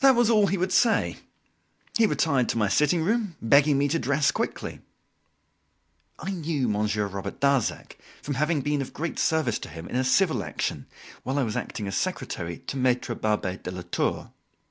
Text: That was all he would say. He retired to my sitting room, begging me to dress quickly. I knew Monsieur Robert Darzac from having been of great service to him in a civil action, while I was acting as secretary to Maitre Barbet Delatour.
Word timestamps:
That 0.00 0.14
was 0.14 0.28
all 0.28 0.48
he 0.48 0.58
would 0.58 0.70
say. 0.70 1.16
He 1.96 2.04
retired 2.04 2.46
to 2.50 2.58
my 2.58 2.68
sitting 2.68 3.00
room, 3.02 3.36
begging 3.40 3.78
me 3.78 3.88
to 3.88 3.98
dress 3.98 4.30
quickly. 4.30 4.80
I 6.18 6.30
knew 6.30 6.68
Monsieur 6.68 7.06
Robert 7.06 7.40
Darzac 7.40 7.96
from 8.20 8.34
having 8.34 8.60
been 8.60 8.82
of 8.82 8.92
great 8.92 9.18
service 9.18 9.58
to 9.60 9.70
him 9.70 9.88
in 9.88 9.96
a 9.96 10.04
civil 10.04 10.44
action, 10.44 10.84
while 11.22 11.38
I 11.38 11.42
was 11.42 11.56
acting 11.56 11.86
as 11.88 11.96
secretary 11.96 12.58
to 12.66 12.76
Maitre 12.76 13.14
Barbet 13.16 13.62
Delatour. 13.64 14.30